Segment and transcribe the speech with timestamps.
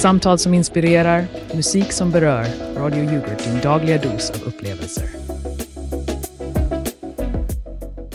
[0.00, 2.46] Samtal som inspirerar, musik som berör.
[2.76, 5.04] Radio Yoghurt, din dagliga dos av upplevelser.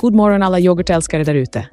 [0.02, 1.68] God morgon alla yoghurtälskare där ute.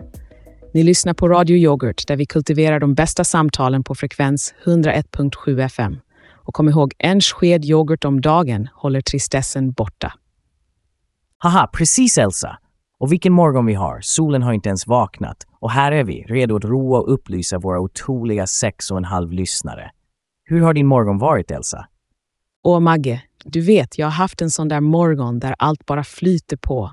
[0.75, 5.97] Ni lyssnar på Radio Yoghurt där vi kultiverar de bästa samtalen på frekvens 101.7 FM.
[6.35, 10.13] Och kom ihåg, en sked yoghurt om dagen håller tristessen borta.
[11.39, 12.59] Haha, precis Elsa!
[12.99, 14.01] Och vilken morgon vi har.
[14.03, 15.37] Solen har inte ens vaknat.
[15.61, 19.33] Och här är vi, redo att roa och upplysa våra otroliga sex och en halv
[19.33, 19.91] lyssnare.
[20.53, 21.87] Hur har din morgon varit, Elsa?
[22.63, 26.57] Åh Magge, du vet, jag har haft en sån där morgon där allt bara flyter
[26.57, 26.93] på.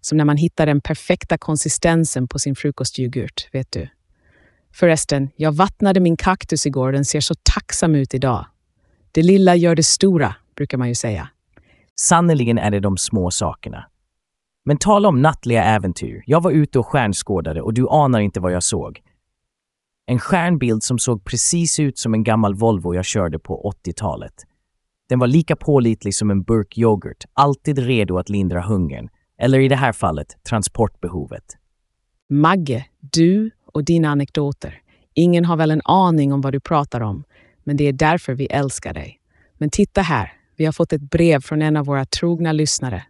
[0.00, 3.88] Som när man hittar den perfekta konsistensen på sin frukostyoghurt, vet du.
[4.74, 8.46] Förresten, jag vattnade min kaktus igår den ser så tacksam ut idag.
[9.12, 11.28] Det lilla gör det stora, brukar man ju säga.
[12.00, 13.86] Sannerligen är det de små sakerna.
[14.64, 16.22] Men tala om nattliga äventyr.
[16.26, 19.02] Jag var ute och stjärnskådade och du anar inte vad jag såg.
[20.10, 24.32] En stjärnbild som såg precis ut som en gammal Volvo jag körde på 80-talet.
[25.08, 29.68] Den var lika pålitlig som en burk yoghurt, alltid redo att lindra hungern, eller i
[29.68, 31.44] det här fallet transportbehovet.
[32.30, 34.80] Magge, du och dina anekdoter.
[35.14, 37.24] Ingen har väl en aning om vad du pratar om,
[37.64, 39.20] men det är därför vi älskar dig.
[39.58, 43.02] Men titta här, vi har fått ett brev från en av våra trogna lyssnare.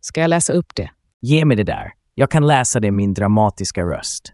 [0.00, 0.90] Ska jag läsa upp det?
[1.20, 1.92] Ge mig det där.
[2.14, 4.32] Jag kan läsa det i min dramatiska röst.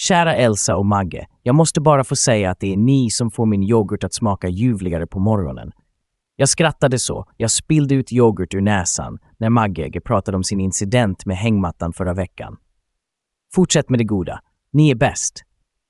[0.00, 3.46] Kära Elsa och Magge, jag måste bara få säga att det är ni som får
[3.46, 5.72] min yoghurt att smaka ljuvligare på morgonen.
[6.36, 11.26] Jag skrattade så, jag spillde ut yoghurt ur näsan när Magge pratade om sin incident
[11.26, 12.56] med hängmattan förra veckan.
[13.54, 14.40] Fortsätt med det goda.
[14.72, 15.42] Ni är bäst.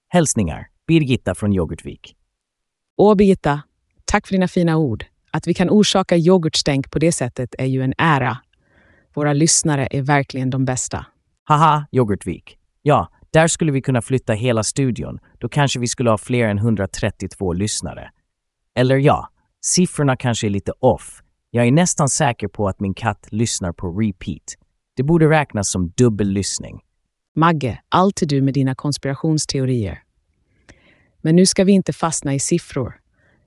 [0.08, 2.16] Hälsningar, Birgitta från Yoghurtvik.
[2.96, 3.62] Åh Birgitta,
[4.04, 5.04] tack för dina fina ord.
[5.30, 8.38] Att vi kan orsaka yoghurtstänk på det sättet är ju en ära.
[9.14, 11.06] Våra lyssnare är verkligen de bästa.
[11.44, 12.58] Haha, Yoghurtvik.
[12.82, 15.18] Ja, där skulle vi kunna flytta hela studion.
[15.38, 18.10] Då kanske vi skulle ha fler än 132 lyssnare.
[18.74, 19.28] Eller ja,
[19.64, 21.22] siffrorna kanske är lite off.
[21.50, 24.56] Jag är nästan säker på att min katt lyssnar på repeat.
[24.96, 26.80] Det borde räknas som dubbellyssning.
[27.36, 30.02] Magge, alltid du med dina konspirationsteorier.
[31.22, 33.00] Men nu ska vi inte fastna i siffror.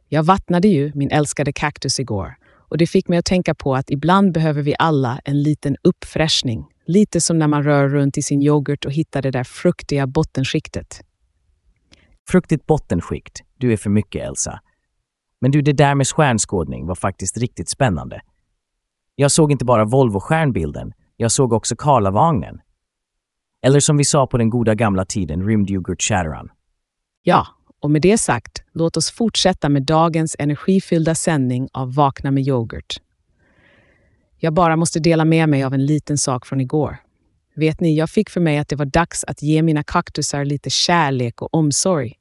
[0.10, 2.36] Jag vattnade ju min älskade kaktus igår
[2.74, 6.66] och det fick mig att tänka på att ibland behöver vi alla en liten uppfräschning.
[6.86, 11.02] Lite som när man rör runt i sin yoghurt och hittar det där fruktiga bottenskiktet.
[12.30, 13.42] Fruktigt bottenskikt.
[13.58, 14.60] Du är för mycket, Elsa.
[15.42, 18.22] Men du, det där med stjärnskådning var faktiskt riktigt spännande.
[19.16, 22.62] Jag såg inte bara Volvo-stjärnbilden, jag såg också Karlavagnen.
[23.62, 26.50] Eller som vi sa på den goda gamla tiden, rymdyoghurt Chatteran.
[27.24, 27.48] Ja,
[27.80, 32.98] och med det sagt, låt oss fortsätta med dagens energifyllda sändning av Vakna med yoghurt.
[34.44, 36.98] Jag bara måste dela med mig av en liten sak från igår.
[37.56, 40.70] Vet ni, jag fick för mig att det var dags att ge mina kaktusar lite
[40.70, 42.14] kärlek och omsorg.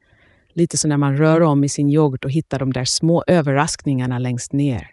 [0.53, 4.19] Lite som när man rör om i sin yoghurt och hittar de där små överraskningarna
[4.19, 4.87] längst ner.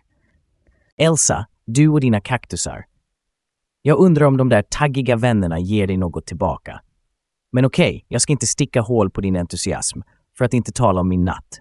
[0.98, 2.86] Elsa, du och dina kaktusar.
[3.82, 6.82] Jag undrar om de där taggiga vännerna ger dig något tillbaka.
[7.52, 10.00] Men okej, okay, jag ska inte sticka hål på din entusiasm,
[10.38, 11.60] för att inte tala om min natt.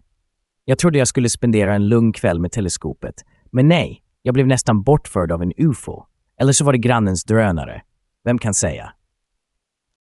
[0.64, 3.14] Jag trodde jag skulle spendera en lugn kväll med teleskopet,
[3.50, 6.02] men nej, jag blev nästan bortförd av en ufo.
[6.40, 7.82] Eller så var det grannens drönare.
[8.24, 8.92] Vem kan säga?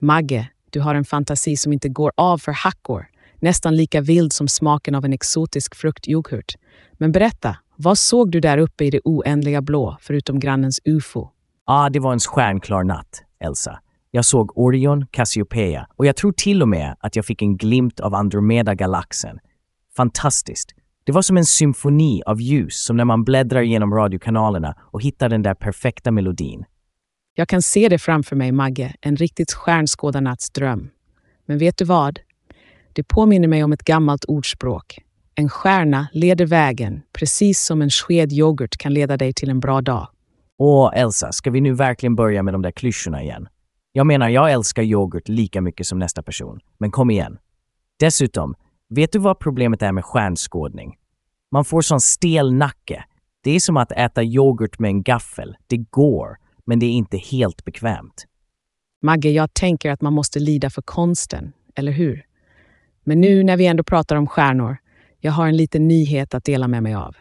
[0.02, 3.06] Magge, du har en fantasi som inte går av för hackor.
[3.40, 6.56] Nästan lika vild som smaken av en exotisk fruktyoghurt.
[6.94, 11.30] Men berätta, vad såg du där uppe i det oändliga blå, förutom grannens ufo?
[11.66, 13.80] Ah, det var en stjärnklar natt, Elsa.
[14.12, 18.00] Jag såg Orion, Cassiopeia och jag tror till och med att jag fick en glimt
[18.00, 19.40] av Andromeda-galaxen.
[19.98, 20.74] Fantastiskt.
[21.07, 25.29] Det var som en symfoni av ljus, som när man bläddrar genom radiokanalerna och hittar
[25.29, 26.66] den där perfekta melodin.
[27.35, 30.90] Jag kan se det framför mig, Magge, en riktigt stjärnskådarnattsdröm.
[31.46, 32.19] Men vet du vad?
[32.94, 35.00] Det påminner mig om ett gammalt ordspråk.
[35.35, 39.81] En stjärna leder vägen, precis som en sked yoghurt kan leda dig till en bra
[39.81, 40.07] dag.
[40.57, 43.47] Åh, Elsa, ska vi nu verkligen börja med de där klyschorna igen?
[43.91, 46.59] Jag menar, jag älskar yoghurt lika mycket som nästa person.
[46.78, 47.38] Men kom igen.
[47.99, 48.55] Dessutom,
[48.89, 50.97] vet du vad problemet är med stjärnskådning?
[51.51, 53.03] Man får sån stel nacke.
[53.43, 55.57] Det är som att äta yoghurt med en gaffel.
[55.67, 58.25] Det går, men det är inte helt bekvämt.
[59.01, 62.25] Magge, jag tänker att man måste lida för konsten, eller hur?
[63.03, 64.78] Men nu när vi ändå pratar om stjärnor,
[65.19, 67.16] jag har en liten nyhet att dela med mig av.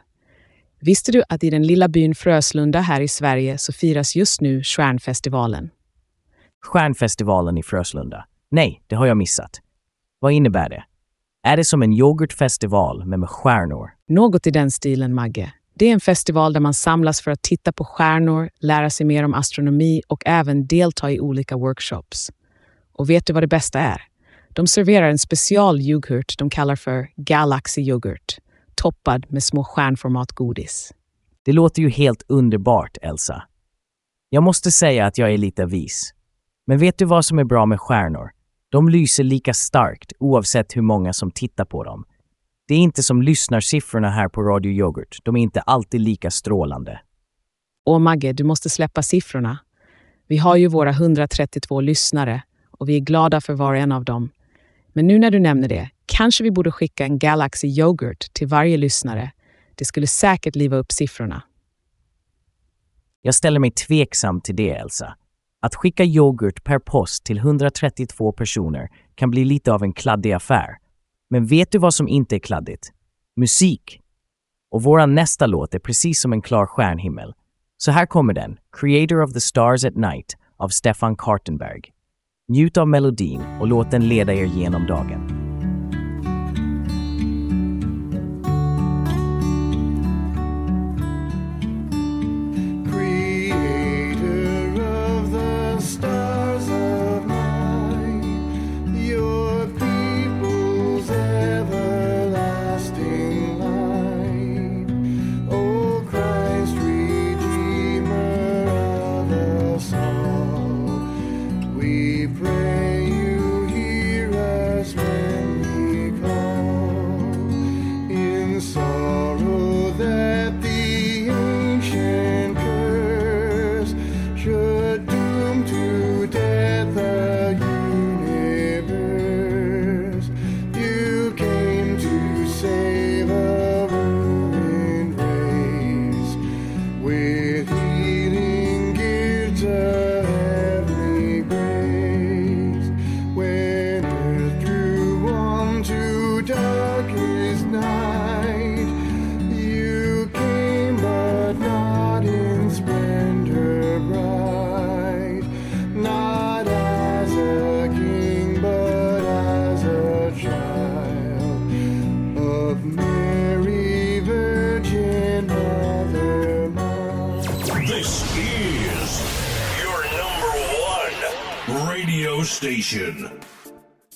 [0.81, 4.63] Visste du att i den lilla byn Fröslunda här i Sverige så firas just nu
[4.63, 5.71] Stjärnfestivalen?
[6.65, 8.27] Stjärnfestivalen i Fröslunda.
[8.51, 9.61] Nej, det har jag missat.
[10.19, 10.85] Vad innebär det?
[11.47, 13.91] Är det som en yoghurtfestival men med stjärnor?
[14.09, 15.53] Något i den stilen, Magge.
[15.75, 19.25] Det är en festival där man samlas för att titta på stjärnor, lära sig mer
[19.25, 22.31] om astronomi och även delta i olika workshops.
[22.93, 24.03] Och vet du vad det bästa är?
[24.49, 28.39] De serverar en specialyoghurt de kallar för Galaxy yoghurt,
[28.75, 30.93] toppad med små stjärnformat godis.
[31.45, 33.43] Det låter ju helt underbart, Elsa.
[34.29, 36.15] Jag måste säga att jag är lite vis.
[36.67, 38.36] Men vet du vad som är bra med stjärnor?
[38.69, 42.05] De lyser lika starkt oavsett hur många som tittar på dem.
[42.69, 45.19] Det är inte som lyssnarsiffrorna här på Radio Yoghurt.
[45.23, 47.01] De är inte alltid lika strålande.
[47.85, 49.59] Åh Magge, du måste släppa siffrorna.
[50.27, 54.05] Vi har ju våra 132 lyssnare och vi är glada för var och en av
[54.05, 54.31] dem.
[54.93, 58.77] Men nu när du nämner det, kanske vi borde skicka en Galaxy Yoghurt till varje
[58.77, 59.33] lyssnare.
[59.75, 61.43] Det skulle säkert liva upp siffrorna.
[63.23, 65.17] Jag ställer mig tveksam till det, Elsa.
[65.61, 70.79] Att skicka yoghurt per post till 132 personer kan bli lite av en kladdig affär.
[71.31, 72.93] Men vet du vad som inte är kladdigt?
[73.37, 74.01] Musik!
[74.71, 77.35] Och vår nästa låt är precis som en klar stjärnhimmel.
[77.77, 81.81] Så här kommer den, Creator of the Stars at Night av Stefan Kartenberg.
[82.49, 85.36] Njut av melodin och låt den leda er genom dagen.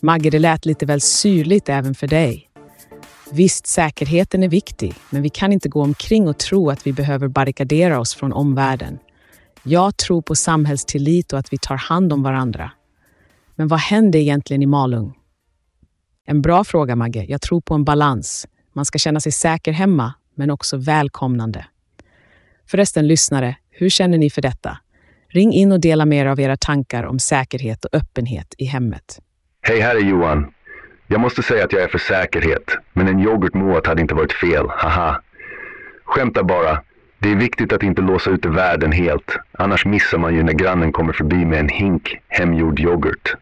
[0.02, 2.50] Magge, det lät lite väl syrligt även för dig.
[3.32, 7.28] Visst, säkerheten är viktig, men vi kan inte gå omkring och tro att vi behöver
[7.28, 8.98] barrikadera oss från omvärlden.
[9.62, 12.70] Jag tror på samhällstillit och att vi tar hand om varandra.
[13.54, 15.14] Men vad händer egentligen i Malung?
[16.26, 17.24] En bra fråga, Magge.
[17.28, 18.46] Jag tror på en balans.
[18.72, 21.66] Man ska känna sig säker hemma, men också välkomnande.
[22.66, 24.78] Förresten, lyssnare, hur känner ni för detta?
[25.28, 29.20] Ring in och dela med er av era tankar om säkerhet och öppenhet i hemmet.
[29.62, 30.52] Hej, här är Johan.
[31.06, 34.66] Jag måste säga att jag är för säkerhet, men en yoghurtmåt hade inte varit fel,
[34.68, 35.22] haha.
[36.04, 36.82] Skämta bara.
[37.18, 40.92] Det är viktigt att inte låsa ute världen helt, annars missar man ju när grannen
[40.92, 43.34] kommer förbi med en hink hemgjord yoghurt.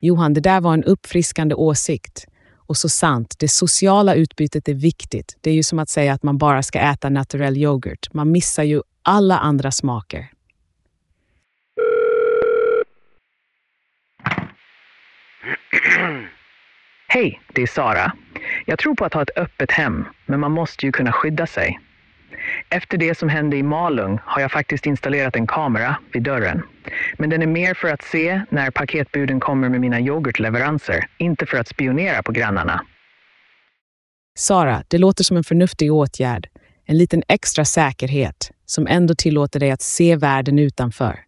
[0.00, 2.26] Johan, det där var en uppfriskande åsikt.
[2.56, 5.38] Och så sant, det sociala utbytet är viktigt.
[5.40, 8.08] Det är ju som att säga att man bara ska äta naturell yoghurt.
[8.12, 10.31] Man missar ju alla andra smaker.
[17.08, 18.12] Hej, det är Sara.
[18.66, 21.80] Jag tror på att ha ett öppet hem, men man måste ju kunna skydda sig.
[22.68, 26.62] Efter det som hände i Malung har jag faktiskt installerat en kamera vid dörren.
[27.18, 31.58] Men den är mer för att se när paketbuden kommer med mina yoghurtleveranser, inte för
[31.58, 32.84] att spionera på grannarna.
[34.38, 36.48] Sara, det låter som en förnuftig åtgärd.
[36.86, 41.20] En liten extra säkerhet som ändå tillåter dig att se världen utanför.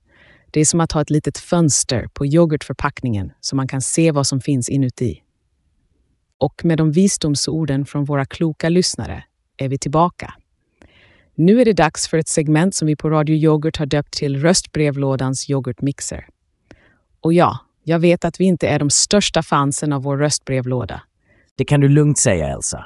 [0.55, 4.27] Det är som att ha ett litet fönster på yoghurtförpackningen så man kan se vad
[4.27, 5.23] som finns inuti.
[6.39, 9.25] Och med de visdomsorden från våra kloka lyssnare
[9.57, 10.35] är vi tillbaka.
[11.35, 14.41] Nu är det dags för ett segment som vi på Radio Yoghurt har döpt till
[14.41, 16.27] Röstbrevlådans yoghurtmixer.
[17.21, 21.03] Och ja, jag vet att vi inte är de största fansen av vår röstbrevlåda.
[21.57, 22.85] Det kan du lugnt säga, Elsa.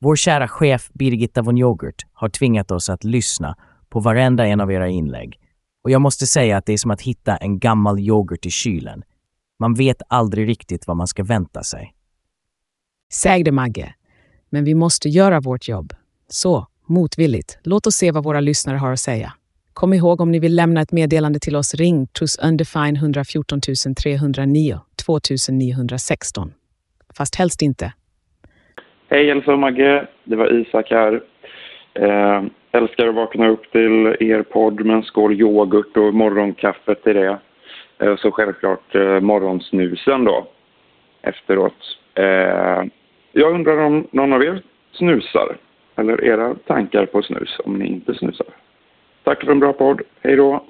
[0.00, 3.56] Vår kära chef Birgitta von Yoghurt har tvingat oss att lyssna
[3.88, 5.40] på varenda en av era inlägg.
[5.84, 9.02] Och jag måste säga att det är som att hitta en gammal yoghurt i kylen.
[9.58, 11.94] Man vet aldrig riktigt vad man ska vänta sig.
[13.12, 13.94] Säg det Magge,
[14.50, 15.92] men vi måste göra vårt jobb.
[16.28, 19.32] Så, motvilligt, låt oss se vad våra lyssnare har att säga.
[19.72, 23.60] Kom ihåg om ni vill lämna ett meddelande till oss, ring plus undefine 114
[24.02, 26.52] 309 2916.
[27.16, 27.92] Fast helst inte.
[29.10, 31.22] Hej Elsa och Magge, det var Isak här.
[31.94, 32.42] Eh,
[32.82, 37.38] älskar att vakna upp till er podd med en skål yoghurt och morgonkaffet till det.
[37.98, 40.46] Eh, så självklart eh, morgonsnusen då.
[41.22, 41.98] efteråt.
[42.14, 42.84] Eh,
[43.32, 45.56] jag undrar om någon av er snusar?
[45.96, 48.46] Eller era tankar på snus om ni inte snusar?
[49.24, 50.02] Tack för en bra podd.
[50.20, 50.64] Hej då!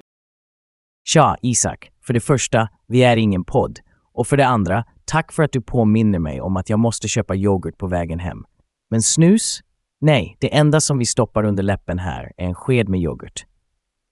[1.07, 1.91] Tja, Isak.
[2.05, 3.79] För det första, vi är ingen podd.
[4.13, 7.35] Och för det andra, tack för att du påminner mig om att jag måste köpa
[7.35, 8.43] yoghurt på vägen hem.
[8.89, 9.59] Men snus?
[10.01, 13.45] Nej, det enda som vi stoppar under läppen här är en sked med yoghurt.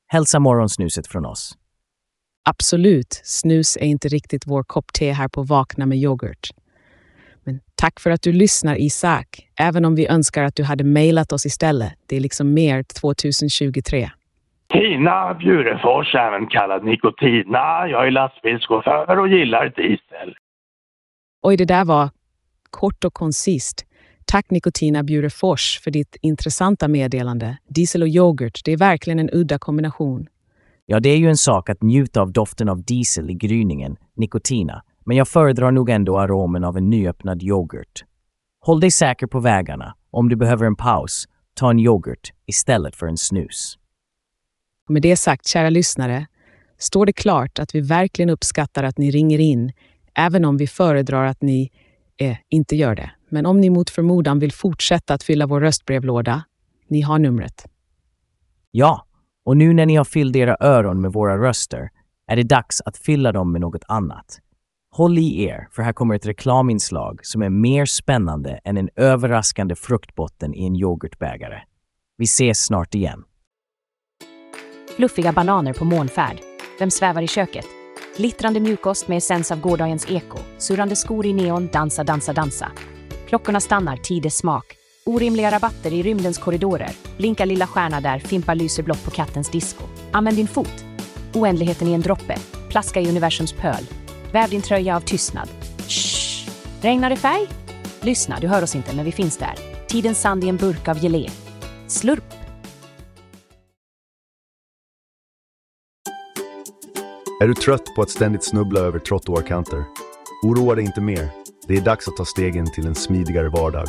[0.07, 1.57] Hälsa morgonsnuset från oss.
[2.49, 6.49] Absolut, snus är inte riktigt vår kopp te här på Vakna med yoghurt.
[7.43, 9.27] Men tack för att du lyssnar Isak,
[9.59, 11.93] även om vi önskar att du hade mejlat oss istället.
[12.05, 14.09] Det är liksom mer 2023.
[14.73, 17.87] Tina Bjurefors, även kallad Nikotina.
[17.87, 20.35] Jag är lastbilschaufför och gillar diesel.
[21.41, 22.09] Oj, det där var
[22.69, 23.85] kort och koncist.
[24.31, 27.57] Tack Nikotina Bjurefors för ditt intressanta meddelande.
[27.67, 30.27] Diesel och yoghurt, det är verkligen en udda kombination.
[30.85, 34.83] Ja, det är ju en sak att njuta av doften av diesel i gryningen, nikotina,
[35.05, 38.05] men jag föredrar nog ändå aromen av en nyöppnad yoghurt.
[38.61, 39.95] Håll dig säker på vägarna.
[40.11, 43.77] Om du behöver en paus, ta en yoghurt istället för en snus.
[44.89, 46.27] Med det sagt, kära lyssnare,
[46.77, 49.71] står det klart att vi verkligen uppskattar att ni ringer in,
[50.15, 51.71] även om vi föredrar att ni
[52.17, 53.11] eh, inte gör det.
[53.29, 56.43] Men om ni mot förmodan vill fortsätta att fylla vår röstbrevlåda,
[56.87, 57.65] ni har numret.
[58.71, 59.05] Ja,
[59.45, 61.89] och nu när ni har fyllt era öron med våra röster
[62.27, 64.39] är det dags att fylla dem med något annat.
[64.91, 69.75] Håll i er, för här kommer ett reklaminslag som är mer spännande än en överraskande
[69.75, 71.59] fruktbotten i en yoghurtbägare.
[72.17, 73.23] Vi ses snart igen.
[74.95, 76.37] Fluffiga bananer på månfärd.
[76.79, 77.65] Vem svävar i köket?
[78.17, 80.37] Glittrande mjukost med essens av gårdagens eko.
[80.57, 82.71] Surrande skor i neon, dansa, dansa, dansa.
[83.27, 84.75] Klockorna stannar, tid är smak.
[85.05, 86.91] Orimliga rabatter i rymdens korridorer.
[87.17, 89.83] Blinka lilla stjärna där, fimpar lyser blått på kattens disco.
[90.11, 90.85] Använd din fot.
[91.33, 92.37] Oändligheten i en droppe.
[92.69, 93.83] Plaska i universums pöl.
[94.31, 95.49] Väv din tröja av tystnad.
[95.87, 96.49] Shh.
[96.81, 97.47] Regnar det färg?
[98.01, 99.55] Lyssna, du hör oss inte, men vi finns där.
[99.87, 101.29] Tidens sand i en burk av gelé.
[101.87, 102.33] Slurp.
[107.41, 109.83] Är du trött på att ständigt snubbla över trottoarkanter?
[110.43, 111.46] Oroa dig inte mer.
[111.67, 113.87] Det är dags att ta stegen till en smidigare vardag.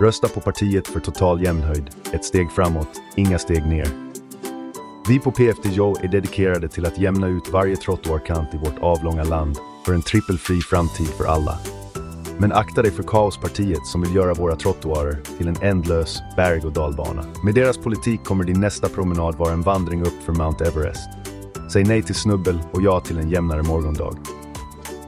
[0.00, 1.90] Rösta på partiet för total jämnhöjd.
[2.12, 3.88] Ett steg framåt, inga steg ner.
[5.08, 9.24] Vi på PFD Joe är dedikerade till att jämna ut varje trottoarkant i vårt avlånga
[9.24, 9.56] land
[9.86, 11.58] för en trippelfri framtid för alla.
[12.38, 16.72] Men akta dig för kaospartiet som vill göra våra trottoarer till en ändlös berg och
[16.72, 17.24] dalbana.
[17.44, 21.08] Med deras politik kommer din nästa promenad vara en vandring upp för Mount Everest.
[21.72, 24.16] Säg nej till snubbel och ja till en jämnare morgondag.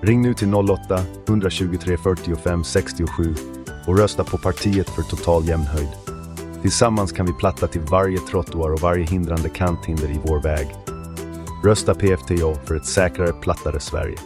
[0.02, 3.34] Ring nu till 08-123 45 67
[3.86, 5.88] och rösta på partiet för total jämnhöjd.
[6.62, 10.66] Tillsammans kan vi platta till varje trottoar och varje hindrande kanthinder i vår väg.
[11.64, 14.16] Rösta PFTO för ett säkrare, plattare Sverige.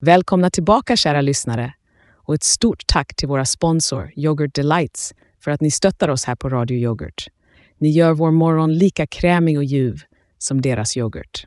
[0.00, 1.74] Välkomna tillbaka kära lyssnare
[2.12, 6.36] och ett stort tack till våra sponsor Yoghurt Delights för att ni stöttar oss här
[6.36, 7.26] på Radio Yoghurt.
[7.78, 10.00] Ni gör vår morgon lika krämig och ljuv
[10.38, 11.46] som deras yoghurt.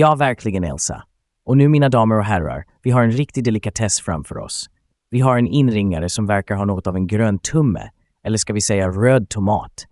[0.00, 1.02] Ja, verkligen Elsa.
[1.44, 4.70] Och nu mina damer och herrar, vi har en riktig delikatess framför oss.
[5.10, 7.90] Vi har en inringare som verkar ha något av en grön tumme,
[8.24, 9.86] eller ska vi säga röd tomat.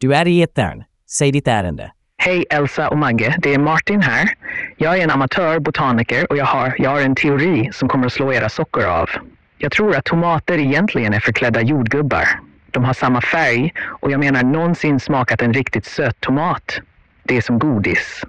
[0.00, 0.84] Du är i etern.
[1.10, 1.92] Säg ditt ärende.
[2.16, 4.30] Hej Elsa och Magge, det är Martin här.
[4.76, 8.32] Jag är en amatörbotaniker och jag har, jag har en teori som kommer att slå
[8.32, 9.10] era socker av.
[9.58, 12.28] Jag tror att tomater egentligen är förklädda jordgubbar.
[12.70, 16.80] De har samma färg och jag menar någonsin smakat en riktigt söt tomat.
[17.22, 18.24] Det är som godis.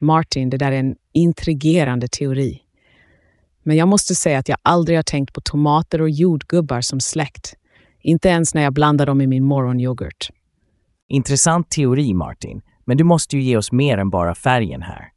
[0.00, 2.62] Martin, det där är en intrigerande teori.
[3.62, 7.54] Men jag måste säga att jag aldrig har tänkt på tomater och jordgubbar som släkt.
[8.00, 10.30] Inte ens när jag blandar dem i min morgonyoghurt.
[11.08, 12.62] Intressant teori, Martin.
[12.84, 15.08] Men du måste ju ge oss mer än bara färgen här.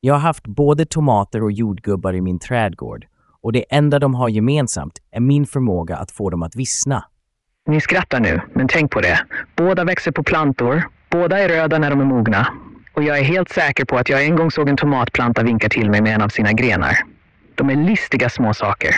[0.00, 3.06] Jag har haft både tomater och jordgubbar i min trädgård
[3.40, 7.04] och det enda de har gemensamt är min förmåga att få dem att vissna.
[7.68, 9.18] Ni skrattar nu, men tänk på det.
[9.56, 12.52] Båda växer på plantor, båda är röda när de är mogna.
[12.96, 15.90] Och jag är helt säker på att jag en gång såg en tomatplanta vinka till
[15.90, 16.98] mig med en av sina grenar.
[17.54, 18.94] De är listiga små saker.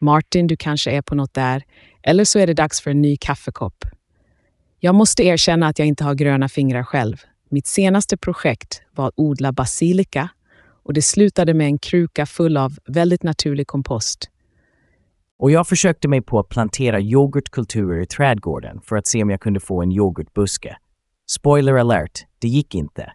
[0.00, 1.62] Martin, du kanske är på något där.
[2.02, 3.84] Eller så är det dags för en ny kaffekopp.
[4.80, 7.16] Jag måste erkänna att jag inte har gröna fingrar själv.
[7.50, 10.28] Mitt senaste projekt var att odla basilika
[10.84, 14.30] och det slutade med en kruka full av väldigt naturlig kompost.
[15.38, 19.40] Och jag försökte mig på att plantera yoghurtkulturer i trädgården för att se om jag
[19.40, 20.76] kunde få en yoghurtbuske.
[21.26, 23.12] Spoiler alert, det gick inte.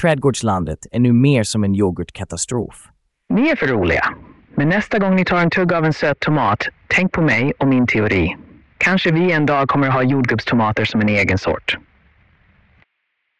[0.00, 2.88] Trädgårdslandet är nu mer som en yoghurtkatastrof.
[3.28, 4.14] Ni är för roliga.
[4.54, 7.68] Men nästa gång ni tar en tugga av en söt tomat, tänk på mig och
[7.68, 8.36] min teori.
[8.78, 11.78] Kanske vi en dag kommer att ha jordgubbstomater som en egen sort.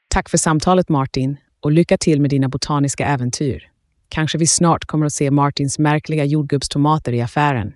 [0.08, 3.70] Tack för samtalet Martin och lycka till med dina botaniska äventyr.
[4.08, 7.72] Kanske vi snart kommer att se Martins märkliga jordgubbstomater i affären.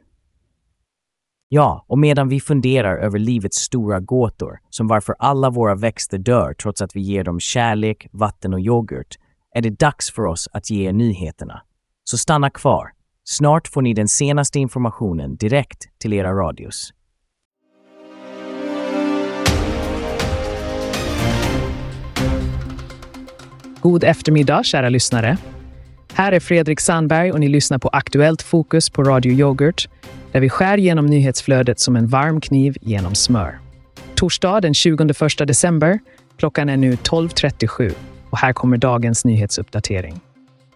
[1.52, 6.54] Ja, och medan vi funderar över livets stora gåtor, som varför alla våra växter dör
[6.54, 9.18] trots att vi ger dem kärlek, vatten och yoghurt,
[9.54, 11.62] är det dags för oss att ge er nyheterna.
[12.04, 12.90] Så stanna kvar.
[13.24, 16.92] Snart får ni den senaste informationen direkt till era radios.
[23.80, 25.38] God eftermiddag, kära lyssnare.
[26.14, 29.88] Här är Fredrik Sandberg och ni lyssnar på Aktuellt Fokus på Radio Yoghurt,
[30.32, 33.58] där vi skär genom nyhetsflödet som en varm kniv genom smör.
[34.14, 34.98] Torsdag den 21
[35.38, 35.98] december,
[36.38, 37.92] klockan är nu 12.37
[38.30, 40.20] och här kommer dagens nyhetsuppdatering.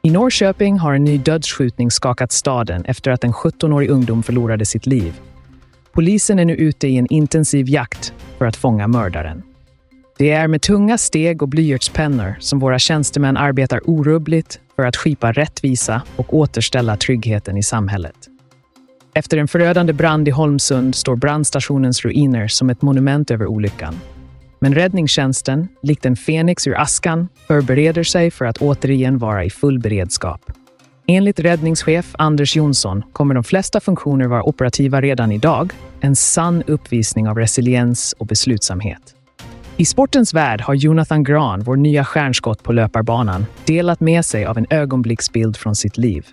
[0.02, 4.86] I Norrköping har en ny dödsskjutning skakat staden efter att en 17-årig ungdom förlorade sitt
[4.86, 5.20] liv.
[5.92, 9.42] Polisen är nu ute i en intensiv jakt för att fånga mördaren.
[10.16, 15.32] Det är med tunga steg och blyertspennor som våra tjänstemän arbetar orubbligt för att skipa
[15.32, 18.16] rättvisa och återställa tryggheten i samhället.
[19.14, 24.00] Efter en förödande brand i Holmsund står brandstationens ruiner som ett monument över olyckan.
[24.60, 29.78] Men räddningstjänsten, likt en fenix ur askan, förbereder sig för att återigen vara i full
[29.78, 30.40] beredskap.
[31.06, 37.28] Enligt räddningschef Anders Jonsson kommer de flesta funktioner vara operativa redan idag, en sann uppvisning
[37.28, 39.14] av resiliens och beslutsamhet.
[39.76, 44.58] I sportens värld har Jonathan Grahn, vår nya stjärnskott på löparbanan, delat med sig av
[44.58, 46.26] en ögonblicksbild från sitt liv.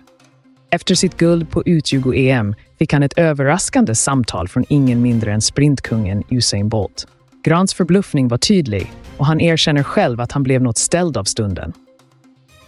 [0.70, 6.22] Efter sitt guld på U20-EM fick han ett överraskande samtal från ingen mindre än sprintkungen
[6.30, 7.06] Usain Bolt.
[7.44, 11.72] Grans förbluffning var tydlig och han erkänner själv att han blev något ställd av stunden.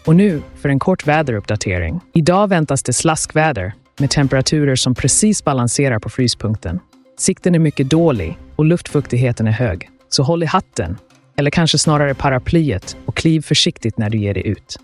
[0.07, 2.00] Och nu för en kort väderuppdatering.
[2.14, 6.81] Idag väntas det slaskväder med temperaturer som precis balanserar på fryspunkten.
[7.19, 9.90] Sikten är mycket dålig och luftfuktigheten är hög.
[10.14, 10.99] Så håll i hatten,
[11.37, 14.76] eller kanske snarare paraplyet och kliv försiktigt när du ger dig ut.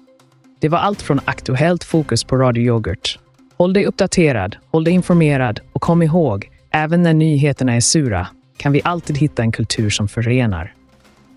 [0.61, 3.19] Det var allt från Aktuellt Fokus på Radio Yoghurt.
[3.57, 8.27] Håll dig uppdaterad, håll dig informerad och kom ihåg, även när nyheterna är sura
[8.57, 10.75] kan vi alltid hitta en kultur som förenar.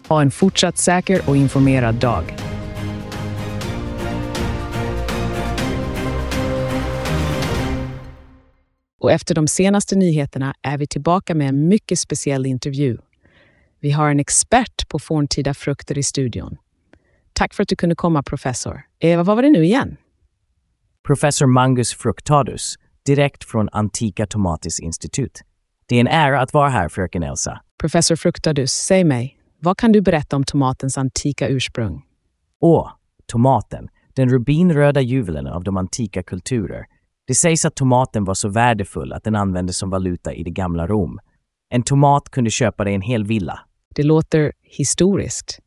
[0.08, 2.36] Ha en fortsatt säker och informerad dag.
[9.00, 12.98] Och efter de senaste nyheterna är vi tillbaka med en mycket speciell intervju.
[13.84, 16.58] Vi har en expert på forntida frukter i studion.
[17.34, 18.82] Tack för att du kunde komma, professor.
[19.00, 19.98] Eh, vad var det nu igen?
[21.08, 25.42] Professor Mangus Fructadus, direkt från Antika Tomatis institut.
[25.86, 27.62] Det är en ära att vara här, fröken Elsa.
[27.80, 32.02] Professor Fructadus, säg mig, vad kan du berätta om tomatens antika ursprung?
[32.60, 32.92] Åh,
[33.26, 36.86] tomaten, den rubinröda juvelen av de antika kulturer.
[37.28, 40.88] Det sägs att tomaten var så värdefull att den användes som valuta i det gamla
[40.88, 41.20] Rom.
[41.70, 43.60] En tomat kunde köpa dig en hel villa.
[43.96, 45.60] Det låter historiskt.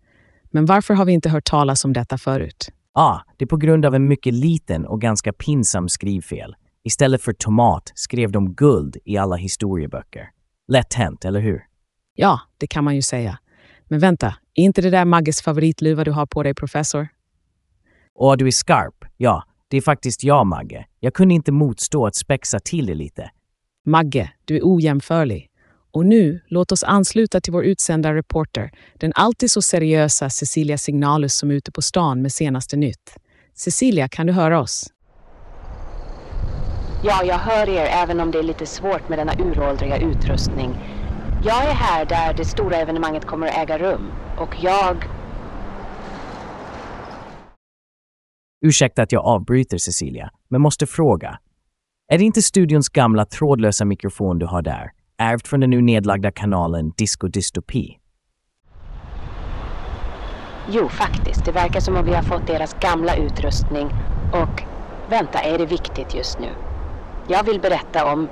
[0.51, 2.69] Men varför har vi inte hört talas om detta förut?
[2.93, 6.57] Ah, det är på grund av en mycket liten och ganska pinsam skrivfel.
[6.85, 10.31] Istället för tomat skrev de guld i alla historieböcker.
[10.69, 11.63] Lätt hänt, eller hur?
[12.15, 13.39] Ja, det kan man ju säga.
[13.85, 17.09] Men vänta, är inte det där Magges favoritluva du har på dig, professor?
[18.15, 19.05] Och du är skarp.
[19.17, 20.87] Ja, det är faktiskt jag, Magge.
[21.01, 23.31] Jag kunde inte motstå att spexa till det lite.
[23.87, 25.46] Magge, du är ojämförlig.
[25.97, 31.35] Och nu, låt oss ansluta till vår utsända reporter, den alltid så seriösa Cecilia Signalus
[31.35, 33.17] som är ute på stan med senaste nytt.
[33.55, 34.93] Cecilia, kan du höra oss?
[37.05, 40.71] Ja, jag hör er även om det är lite svårt med denna uråldriga utrustning.
[41.45, 44.97] Jag är här där det stora evenemanget kommer att äga rum och jag...
[48.61, 51.39] Ursäkta att jag avbryter, Cecilia, men måste fråga.
[52.13, 54.96] Är det inte studions gamla trådlösa mikrofon du har där?
[55.19, 57.99] Ärvt från den nu nedlagda kanalen Disco Dystopi.
[60.71, 61.45] Jo, faktiskt.
[61.45, 63.87] Det verkar som om vi har fått deras gamla utrustning.
[64.33, 64.63] Och
[65.11, 66.49] vänta, är det viktigt just nu?
[67.29, 68.29] Jag vill berätta om...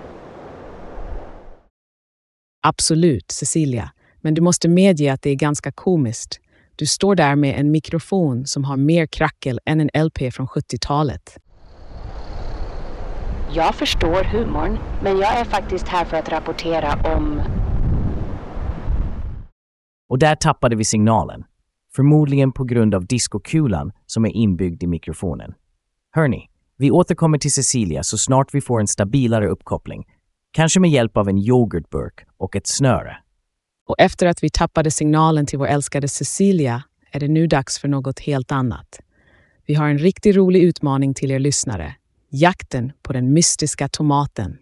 [2.63, 3.91] Absolut, Cecilia.
[4.21, 6.41] Men du måste medge att det är ganska komiskt.
[6.77, 11.39] Du står där med en mikrofon som har mer krackel än en LP från 70-talet.
[13.57, 17.43] Jag förstår humorn, men jag är faktiskt här för att rapportera om...
[20.09, 21.45] Och där tappade vi signalen.
[21.97, 25.55] Förmodligen på grund av diskokulan som är inbyggd i mikrofonen.
[26.11, 30.05] Hörni, vi återkommer till Cecilia så snart vi får en stabilare uppkoppling.
[30.53, 33.17] Kanske med hjälp av en yoghurtburk och ett snöre.
[33.87, 37.89] Och efter att vi tappade signalen till vår älskade Cecilia är det nu dags för
[37.89, 39.01] något helt annat.
[39.67, 41.95] Vi har en riktigt rolig utmaning till er lyssnare.
[42.37, 44.59] Jakten på den mystiska tomaten.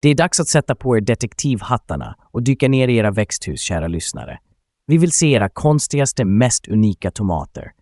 [0.00, 3.88] Det är dags att sätta på er detektivhattarna och dyka ner i era växthus, kära
[3.88, 4.38] lyssnare.
[4.86, 7.72] Vi vill se era konstigaste, mest unika tomater.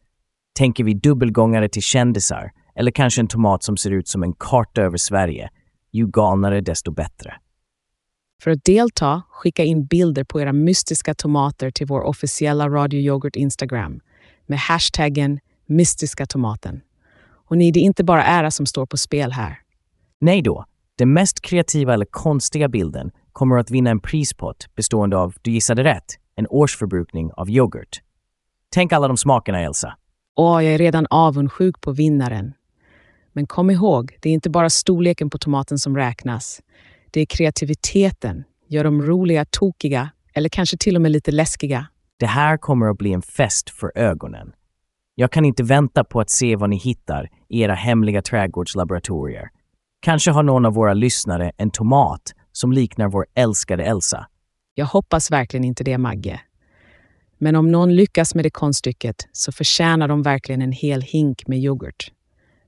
[0.59, 4.83] Tänker vi dubbelgångare till kändisar eller kanske en tomat som ser ut som en karta
[4.83, 5.51] över Sverige?
[5.93, 7.35] Ju galnare desto bättre.
[8.43, 13.37] För att delta, skicka in bilder på era mystiska tomater till vår officiella Radio Yoghurt
[13.37, 14.01] Instagram
[14.47, 16.81] med hashtaggen mystiska tomaten.
[17.53, 19.59] Och ni, det är inte bara ära som står på spel här.
[20.21, 20.65] Nej då,
[20.99, 25.85] den mest kreativa eller konstiga bilden kommer att vinna en prispott bestående av, du gissade
[25.85, 26.05] rätt,
[26.37, 28.01] en årsförbrukning av yoghurt.
[28.71, 29.97] Tänk alla de smakerna, Elsa.
[30.37, 32.53] Åh, jag är redan avundsjuk på vinnaren.
[33.33, 36.61] Men kom ihåg, det är inte bara storleken på tomaten som räknas.
[37.11, 38.45] Det är kreativiteten.
[38.69, 41.87] Gör dem roliga, tokiga eller kanske till och med lite läskiga.
[42.17, 44.53] Det här kommer att bli en fest för ögonen.
[45.15, 49.49] Jag kan inte vänta på att se vad ni hittar i era hemliga trädgårdslaboratorier.
[50.01, 54.27] Kanske har någon av våra lyssnare en tomat som liknar vår älskade Elsa.
[54.75, 56.41] Jag hoppas verkligen inte det, Magge.
[57.39, 61.59] Men om någon lyckas med det konststycket så förtjänar de verkligen en hel hink med
[61.59, 62.13] yoghurt.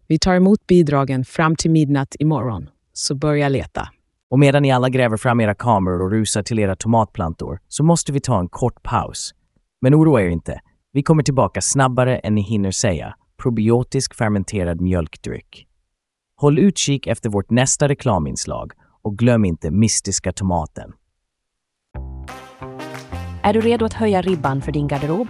[0.06, 3.88] Vi tar emot bidragen fram till midnatt imorgon, så börja leta.
[4.30, 8.12] Och medan ni alla gräver fram era kameror och rusar till era tomatplantor så måste
[8.12, 9.34] vi ta en kort paus.
[9.80, 10.60] Men oroa er inte.
[10.94, 13.14] Vi kommer tillbaka snabbare än ni hinner säga.
[13.42, 15.66] Probiotisk fermenterad mjölkdryck.
[16.36, 20.92] Håll utkik efter vårt nästa reklaminslag och glöm inte mystiska tomaten.
[23.42, 25.28] Är du redo att höja ribban för din garderob?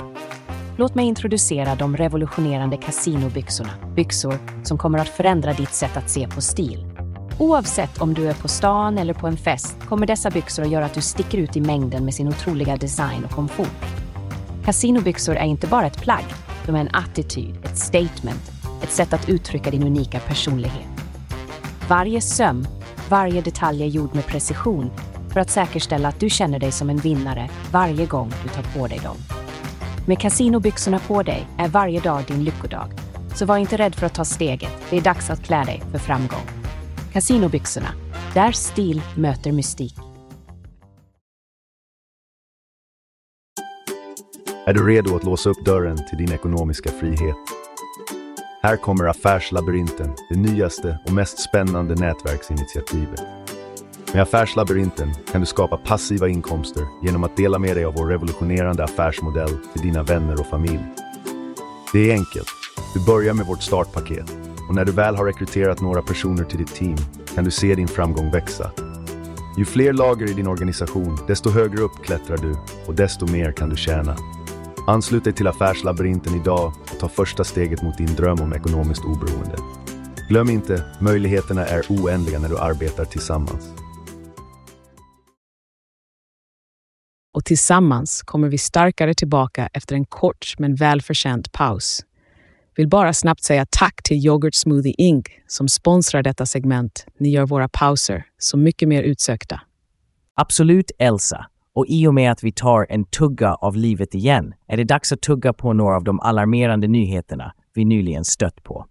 [0.77, 3.71] Låt mig introducera de revolutionerande kasinobyxorna.
[3.97, 6.87] Byxor som kommer att förändra ditt sätt att se på stil.
[7.39, 10.85] Oavsett om du är på stan eller på en fest kommer dessa byxor att göra
[10.85, 14.04] att du sticker ut i mängden med sin otroliga design och komfort.
[14.65, 16.25] Casinobyxor är inte bara ett plagg,
[16.67, 20.89] de är en attityd, ett statement, ett sätt att uttrycka din unika personlighet.
[21.89, 22.67] Varje söm,
[23.09, 24.91] varje detalj är gjord med precision
[25.33, 28.87] för att säkerställa att du känner dig som en vinnare varje gång du tar på
[28.87, 29.17] dig dem.
[30.07, 32.89] Med Casinobyxorna på dig är varje dag din lyckodag.
[33.35, 34.73] Så var inte rädd för att ta steget.
[34.91, 36.47] Det är dags att klä dig för framgång.
[37.13, 37.89] Casinobyxorna,
[38.35, 40.04] där stil möter mystik.
[44.67, 47.37] Är du redo att låsa upp dörren till din ekonomiska frihet?
[48.63, 53.23] Här kommer Affärslabyrinten, det nyaste och mest spännande nätverksinitiativet.
[54.13, 58.85] Med Affärslabyrinten kan du skapa passiva inkomster genom att dela med dig av vår revolutionerande
[58.85, 60.85] affärsmodell till dina vänner och familj.
[61.93, 62.49] Det är enkelt.
[62.95, 64.37] Du börjar med vårt startpaket
[64.69, 66.97] och när du väl har rekryterat några personer till ditt team
[67.35, 68.71] kan du se din framgång växa.
[69.59, 73.69] Ju fler lager i din organisation, desto högre upp klättrar du och desto mer kan
[73.69, 74.17] du tjäna.
[74.87, 79.57] Anslut dig till Affärslabyrinten idag och ta första steget mot din dröm om ekonomiskt oberoende.
[80.29, 83.69] Glöm inte, möjligheterna är oändliga när du arbetar tillsammans.
[87.35, 92.01] Och tillsammans kommer vi starkare tillbaka efter en kort men välförtjänt paus.
[92.77, 95.27] Vill bara snabbt säga tack till Yoghurt Smoothie Inc.
[95.47, 97.07] som sponsrar detta segment.
[97.19, 99.61] Ni gör våra pauser så mycket mer utsökta.
[100.35, 101.47] Absolut, Elsa.
[101.75, 105.13] Och i och med att vi tar en tugga av livet igen är det dags
[105.13, 108.87] att tugga på några av de alarmerande nyheterna vi nyligen stött på.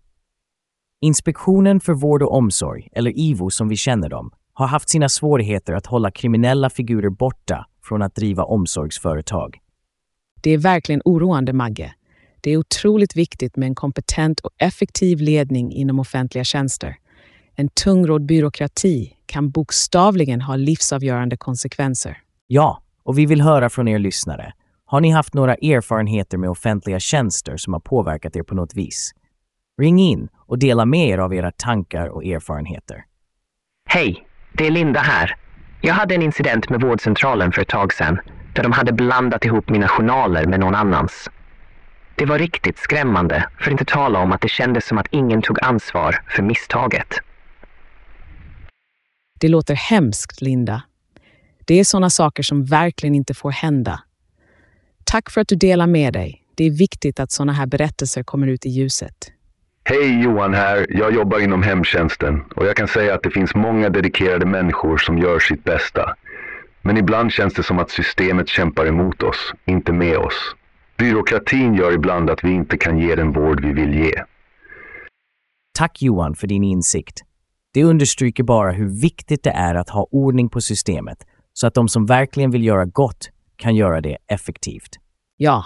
[1.01, 5.73] Inspektionen för vård och omsorg, eller IVO som vi känner dem, har haft sina svårigheter
[5.73, 9.59] att hålla kriminella figurer borta från att driva omsorgsföretag.
[10.41, 11.93] Det är verkligen oroande, Magge.
[12.41, 16.95] Det är otroligt viktigt med en kompetent och effektiv ledning inom offentliga tjänster.
[17.55, 22.17] En tungrodd byråkrati kan bokstavligen ha livsavgörande konsekvenser.
[22.47, 24.53] Ja, och vi vill höra från er lyssnare.
[24.85, 29.11] Har ni haft några erfarenheter med offentliga tjänster som har påverkat er på något vis?
[29.81, 33.05] Ring in och dela med er av era tankar och erfarenheter.
[33.85, 35.35] Hej, det är Linda här.
[35.81, 38.19] Jag hade en incident med vårdcentralen för ett tag sedan
[38.55, 41.29] där de hade blandat ihop mina journaler med någon annans.
[42.15, 45.41] Det var riktigt skrämmande, för att inte tala om att det kändes som att ingen
[45.41, 47.07] tog ansvar för misstaget.
[49.39, 50.83] Det låter hemskt, Linda.
[51.65, 53.99] Det är sådana saker som verkligen inte får hända.
[55.03, 56.43] Tack för att du delar med dig.
[56.55, 59.31] Det är viktigt att sådana här berättelser kommer ut i ljuset.
[59.85, 60.85] Hej Johan här.
[60.89, 65.17] Jag jobbar inom hemtjänsten och jag kan säga att det finns många dedikerade människor som
[65.17, 66.15] gör sitt bästa.
[66.81, 70.55] Men ibland känns det som att systemet kämpar emot oss, inte med oss.
[70.97, 74.13] Byråkratin gör ibland att vi inte kan ge den vård vi vill ge.
[75.77, 77.21] Tack Johan för din insikt.
[77.73, 81.17] Det understryker bara hur viktigt det är att ha ordning på systemet
[81.53, 84.99] så att de som verkligen vill göra gott kan göra det effektivt.
[85.37, 85.65] Ja,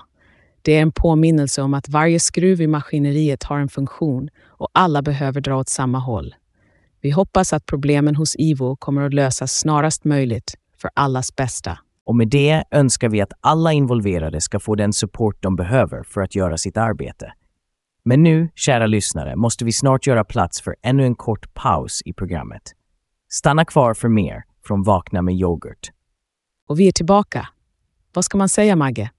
[0.62, 5.02] det är en påminnelse om att varje skruv i maskineriet har en funktion och alla
[5.02, 6.36] behöver dra åt samma håll.
[7.02, 11.80] Vi hoppas att problemen hos IVO kommer att lösas snarast möjligt för allas bästa.
[12.06, 16.22] Och med det önskar vi att alla involverade ska få den support de behöver för
[16.22, 17.34] att göra sitt arbete.
[18.06, 22.14] Men nu, kära lyssnare, måste vi snart göra plats för ännu en kort paus i
[22.14, 22.62] programmet.
[23.30, 25.92] Stanna kvar för mer från Vakna med yoghurt.
[26.68, 27.48] Och vi är tillbaka.
[28.14, 29.12] Vad ska man säga, Magge?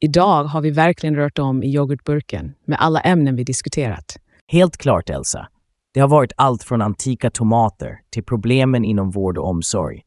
[0.00, 4.16] Idag har vi verkligen rört om i yoghurtburken med alla ämnen vi diskuterat.
[4.46, 5.48] Helt klart, Elsa.
[5.94, 10.02] Det har varit allt från antika tomater till problemen inom vård och omsorg.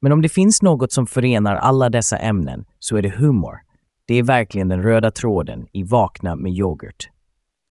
[0.00, 3.58] Men om det finns något som förenar alla dessa ämnen så är det humor.
[4.06, 7.08] Det är verkligen den röda tråden i Vakna med yoghurt.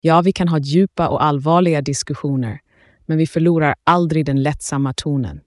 [0.01, 2.59] Ja, vi kan ha djupa och allvarliga diskussioner,
[3.05, 5.41] men vi förlorar aldrig den lättsamma tonen.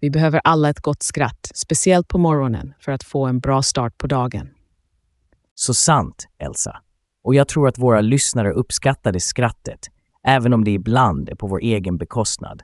[0.00, 3.98] Vi behöver alla ett gott skratt, speciellt på morgonen, för att få en bra start
[3.98, 4.48] på dagen.
[5.54, 6.76] Så sant, Elsa.
[7.24, 9.80] Och jag tror att våra lyssnare uppskattade skrattet,
[10.26, 12.62] även om det ibland är på vår egen bekostnad.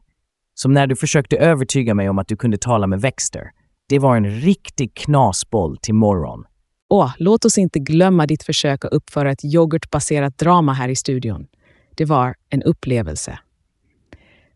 [0.54, 3.50] Som när du försökte övertyga mig om att du kunde tala med växter.
[3.88, 6.44] Det var en riktig knasboll till morgon.
[6.88, 11.46] Åh, låt oss inte glömma ditt försök att uppföra ett yoghurtbaserat drama här i studion.
[11.94, 13.38] Det var en upplevelse.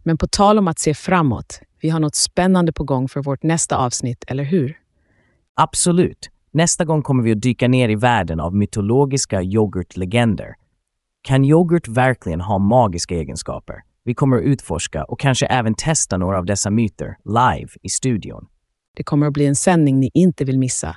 [0.03, 3.43] Men på tal om att se framåt, vi har något spännande på gång för vårt
[3.43, 4.79] nästa avsnitt, eller hur?
[5.55, 6.31] Absolut.
[6.51, 10.55] Nästa gång kommer vi att dyka ner i världen av mytologiska yoghurtlegender.
[11.23, 13.83] Kan yoghurt verkligen ha magiska egenskaper?
[14.05, 18.47] Vi kommer att utforska och kanske även testa några av dessa myter live i studion.
[18.97, 20.97] Det kommer att bli en sändning ni inte vill missa.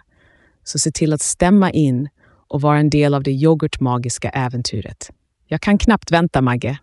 [0.64, 2.10] Så se till att stämma in
[2.48, 5.10] och vara en del av det yoghurtmagiska äventyret.
[5.48, 6.80] Jag kan knappt vänta, Magge.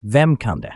[0.00, 0.74] Vem kan det?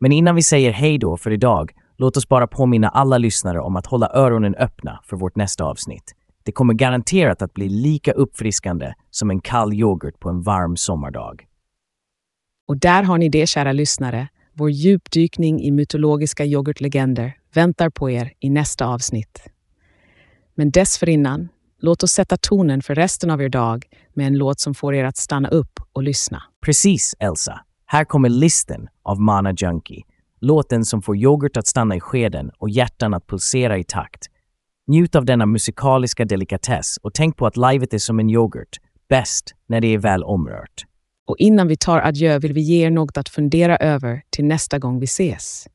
[0.00, 3.76] Men innan vi säger hej då för idag, låt oss bara påminna alla lyssnare om
[3.76, 6.14] att hålla öronen öppna för vårt nästa avsnitt.
[6.44, 11.46] Det kommer garanterat att bli lika uppfriskande som en kall yoghurt på en varm sommardag.
[12.68, 14.28] Och där har ni det, kära lyssnare.
[14.52, 19.42] Vår djupdykning i mytologiska yoghurtlegender väntar på er i nästa avsnitt.
[20.54, 21.48] Men dessförinnan,
[21.80, 25.04] låt oss sätta tonen för resten av er dag med en låt som får er
[25.04, 26.42] att stanna upp och lyssna.
[26.60, 27.65] Precis, Elsa.
[27.88, 30.02] Här kommer Listen av Mana Junkie.
[30.40, 34.26] Låten som får yoghurt att stanna i skeden och hjärtan att pulsera i takt.
[34.86, 38.76] Njut av denna musikaliska delikatess och tänk på att livet är som en yoghurt,
[39.08, 40.84] bäst när det är väl omrört.
[41.26, 44.78] Och innan vi tar adjö vill vi ge er något att fundera över till nästa
[44.78, 45.66] gång vi ses.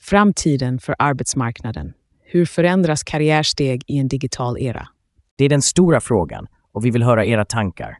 [0.00, 1.92] Framtiden för arbetsmarknaden.
[2.24, 4.88] Hur förändras karriärsteg i en digital era?
[5.36, 7.98] Det är den stora frågan och vi vill höra era tankar.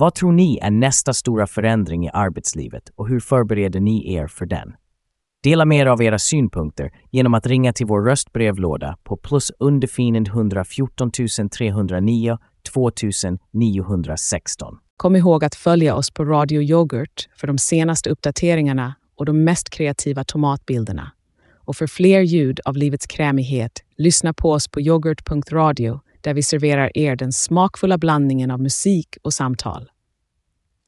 [0.00, 4.46] Vad tror ni är nästa stora förändring i arbetslivet och hur förbereder ni er för
[4.46, 4.74] den?
[5.42, 10.26] Dela med er av era synpunkter genom att ringa till vår röstbrevlåda på plus underfinen
[10.26, 11.10] 114
[11.50, 12.38] 309
[12.72, 14.78] 2916.
[14.96, 19.70] Kom ihåg att följa oss på Radio Yoghurt för de senaste uppdateringarna och de mest
[19.70, 21.12] kreativa tomatbilderna.
[21.54, 26.98] Och för fler ljud av livets krämighet, lyssna på oss på yoghurt.radio där vi serverar
[26.98, 29.90] er den smakfulla blandningen av musik och samtal.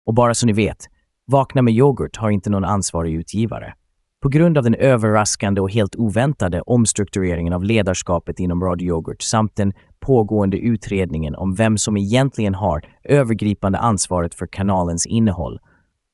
[0.07, 0.87] Och bara så ni vet,
[1.27, 3.75] Vakna med yoghurt har inte någon ansvarig utgivare.
[4.23, 9.57] På grund av den överraskande och helt oväntade omstruktureringen av ledarskapet inom Radio Yoghurt samt
[9.57, 15.59] den pågående utredningen om vem som egentligen har övergripande ansvaret för kanalens innehåll.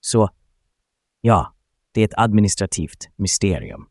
[0.01, 0.29] Så,
[1.21, 1.55] ja,
[1.93, 3.87] det är ett administrativt mysterium.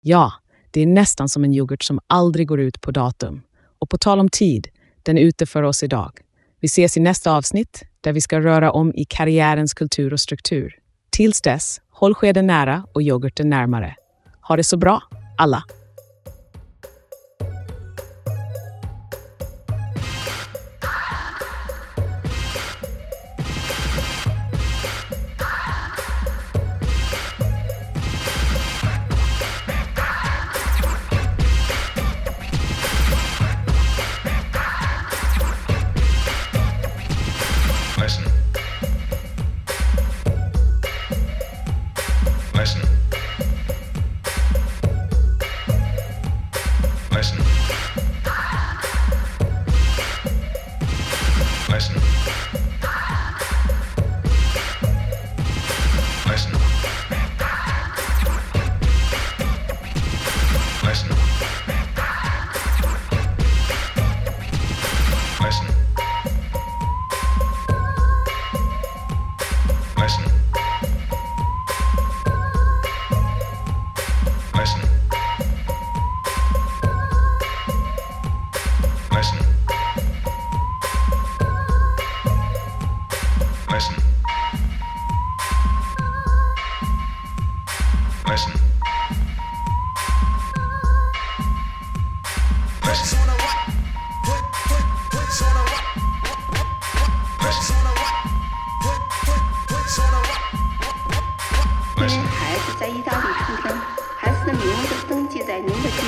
[0.00, 0.32] Ja,
[0.70, 3.42] det är nästan som en yoghurt som aldrig går ut på datum.
[3.78, 4.68] Och på tal om tid,
[5.02, 6.12] den är ute för oss idag.
[6.60, 10.78] Vi ses i nästa avsnitt där vi ska röra om i karriärens kultur och struktur.
[11.10, 13.96] Tills dess, håll skeden nära och yoghurten närmare.
[14.40, 15.02] Ha det så bra,
[15.38, 15.64] alla!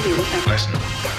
[0.07, 1.16] Listen.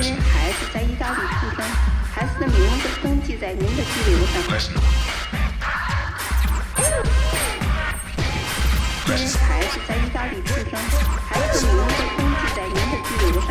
[0.00, 1.62] 因为孩子在意大利出生
[2.14, 4.42] 孩子的名字登记在您的居留上
[9.06, 10.80] 因为孩子在意大利出生
[11.28, 13.48] 孩子的名字登记在您的居留上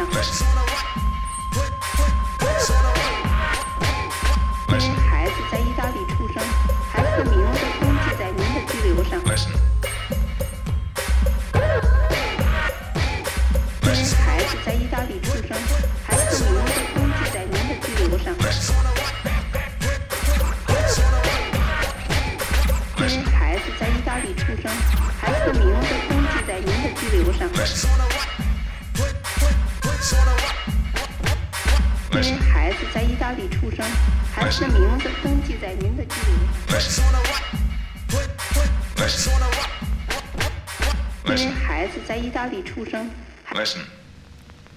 [32.13, 33.85] 因为孩子在意大利出生，
[34.33, 36.75] 孩子的名字登记在您的记录里。
[41.25, 43.09] 因为孩子在意大利出生。
[43.53, 44.00] Listen.